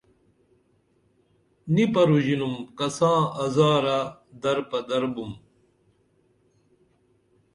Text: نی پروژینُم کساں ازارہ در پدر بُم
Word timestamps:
نی 1.73 1.83
پروژینُم 1.93 2.53
کساں 2.77 3.19
ازارہ 3.43 3.99
در 4.41 4.57
پدر 4.69 5.03
بُم 5.13 5.31